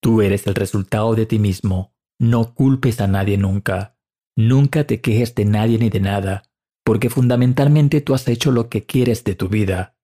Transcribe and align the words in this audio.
Tú 0.00 0.22
eres 0.22 0.46
el 0.46 0.54
resultado 0.54 1.14
de 1.14 1.26
ti 1.26 1.38
mismo. 1.38 1.92
No 2.20 2.54
culpes 2.54 3.00
a 3.00 3.06
nadie 3.06 3.36
nunca. 3.36 3.96
Nunca 4.36 4.84
te 4.84 5.00
quejes 5.00 5.34
de 5.34 5.44
nadie 5.44 5.78
ni 5.78 5.90
de 5.90 6.00
nada, 6.00 6.44
porque 6.84 7.10
fundamentalmente 7.10 8.00
tú 8.00 8.14
has 8.14 8.28
hecho 8.28 8.52
lo 8.52 8.68
que 8.68 8.86
quieres 8.86 9.24
de 9.24 9.34
tu 9.34 9.48
vida. 9.48 9.97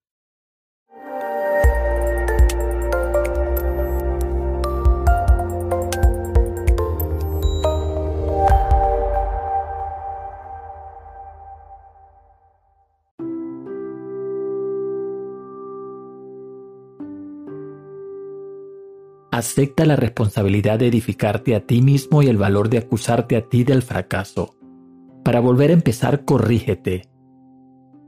Acepta 19.35 19.85
la 19.85 19.97
responsabilidad 19.97 20.79
de 20.79 20.87
edificarte 20.87 21.55
a 21.55 21.59
ti 21.59 21.81
mismo 21.81 22.23
y 22.23 22.27
el 22.27 22.37
valor 22.37 22.69
de 22.69 22.77
acusarte 22.77 23.35
a 23.35 23.41
ti 23.41 23.65
del 23.65 23.81
fracaso. 23.81 24.55
Para 25.25 25.41
volver 25.41 25.71
a 25.71 25.73
empezar, 25.73 26.23
corrígete. 26.23 27.09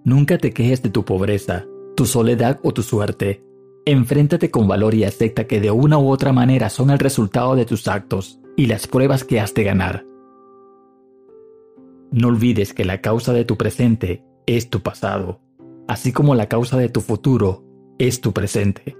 Nunca 0.06 0.38
te 0.38 0.54
quejes 0.54 0.84
de 0.84 0.90
tu 0.90 1.04
pobreza, 1.04 1.66
tu 1.98 2.06
soledad 2.06 2.62
o 2.64 2.72
tu 2.72 2.82
suerte. 2.82 3.44
Enfréntate 3.86 4.50
con 4.50 4.70
valor 4.70 4.96
y 4.96 5.04
acepta 5.04 5.48
que 5.48 5.60
de 5.60 5.70
una 5.70 5.98
u 5.98 6.08
otra 6.12 6.32
manera 6.32 6.70
son 6.70 6.92
el 6.92 7.00
resultado 7.00 7.58
de 7.58 7.66
tus 7.66 7.90
actos 7.90 8.40
y 8.56 8.68
las 8.68 8.88
pruebas 8.88 9.26
que 9.26 9.42
has 9.42 9.54
de 9.54 9.66
ganar. 9.66 10.06
No 12.10 12.30
olvides 12.30 12.74
que 12.74 12.86
la 12.86 13.02
causa 13.02 13.34
de 13.34 13.44
tu 13.44 13.58
presente 13.58 14.24
es 14.46 14.70
tu 14.70 14.80
pasado, 14.80 15.42
así 15.90 16.14
como 16.14 16.36
la 16.36 16.48
causa 16.48 16.78
de 16.78 16.88
tu 16.88 17.02
futuro 17.02 17.66
es 18.00 18.22
tu 18.22 18.32
presente. 18.32 18.96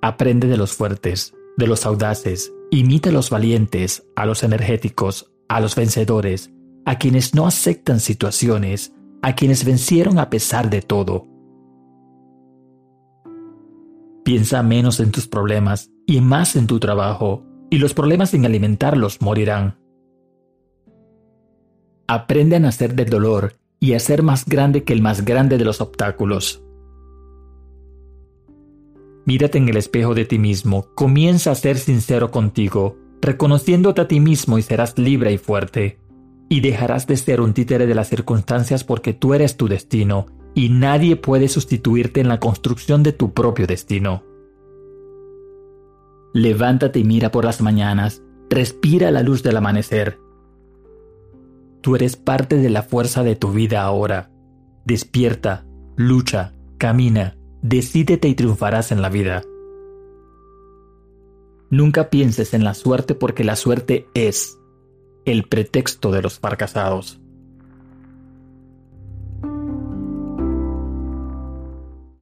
Aprende 0.00 0.46
de 0.46 0.56
los 0.56 0.72
fuertes, 0.72 1.34
de 1.56 1.66
los 1.66 1.84
audaces, 1.84 2.52
imita 2.70 3.10
a 3.10 3.12
los 3.12 3.30
valientes, 3.30 4.06
a 4.14 4.26
los 4.26 4.44
energéticos, 4.44 5.32
a 5.48 5.60
los 5.60 5.74
vencedores, 5.74 6.52
a 6.84 6.98
quienes 6.98 7.34
no 7.34 7.46
aceptan 7.46 7.98
situaciones, 7.98 8.92
a 9.22 9.34
quienes 9.34 9.64
vencieron 9.64 10.20
a 10.20 10.30
pesar 10.30 10.70
de 10.70 10.82
todo. 10.82 11.26
Piensa 14.24 14.62
menos 14.62 15.00
en 15.00 15.10
tus 15.10 15.26
problemas 15.26 15.90
y 16.06 16.20
más 16.20 16.54
en 16.54 16.66
tu 16.66 16.78
trabajo, 16.78 17.44
y 17.70 17.78
los 17.78 17.92
problemas 17.92 18.30
sin 18.30 18.46
alimentarlos 18.46 19.20
morirán. 19.20 19.78
Aprende 22.06 22.56
a 22.56 22.60
nacer 22.60 22.94
del 22.94 23.10
dolor 23.10 23.56
y 23.80 23.94
a 23.94 24.00
ser 24.00 24.22
más 24.22 24.46
grande 24.46 24.84
que 24.84 24.92
el 24.92 25.02
más 25.02 25.24
grande 25.24 25.58
de 25.58 25.64
los 25.64 25.80
obstáculos. 25.80 26.62
Mírate 29.28 29.58
en 29.58 29.68
el 29.68 29.76
espejo 29.76 30.14
de 30.14 30.24
ti 30.24 30.38
mismo, 30.38 30.86
comienza 30.94 31.50
a 31.50 31.54
ser 31.54 31.76
sincero 31.76 32.30
contigo, 32.30 32.96
reconociéndote 33.20 34.00
a 34.00 34.08
ti 34.08 34.20
mismo 34.20 34.56
y 34.56 34.62
serás 34.62 34.96
libre 34.96 35.30
y 35.34 35.36
fuerte. 35.36 35.98
Y 36.48 36.62
dejarás 36.62 37.06
de 37.06 37.18
ser 37.18 37.42
un 37.42 37.52
títere 37.52 37.86
de 37.86 37.94
las 37.94 38.08
circunstancias 38.08 38.84
porque 38.84 39.12
tú 39.12 39.34
eres 39.34 39.58
tu 39.58 39.68
destino 39.68 40.28
y 40.54 40.70
nadie 40.70 41.16
puede 41.16 41.48
sustituirte 41.48 42.22
en 42.22 42.28
la 42.28 42.40
construcción 42.40 43.02
de 43.02 43.12
tu 43.12 43.34
propio 43.34 43.66
destino. 43.66 44.22
Levántate 46.32 47.00
y 47.00 47.04
mira 47.04 47.30
por 47.30 47.44
las 47.44 47.60
mañanas, 47.60 48.22
respira 48.48 49.10
la 49.10 49.22
luz 49.22 49.42
del 49.42 49.58
amanecer. 49.58 50.18
Tú 51.82 51.96
eres 51.96 52.16
parte 52.16 52.56
de 52.56 52.70
la 52.70 52.80
fuerza 52.80 53.22
de 53.24 53.36
tu 53.36 53.52
vida 53.52 53.82
ahora. 53.82 54.30
Despierta, 54.86 55.66
lucha, 55.96 56.54
camina 56.78 57.34
Decídete 57.62 58.28
y 58.28 58.34
triunfarás 58.34 58.92
en 58.92 59.02
la 59.02 59.08
vida. 59.08 59.42
Nunca 61.70 62.08
pienses 62.08 62.54
en 62.54 62.64
la 62.64 62.74
suerte 62.74 63.14
porque 63.14 63.44
la 63.44 63.56
suerte 63.56 64.06
es 64.14 64.58
el 65.24 65.44
pretexto 65.44 66.12
de 66.12 66.22
los 66.22 66.38
fracasados. 66.38 67.20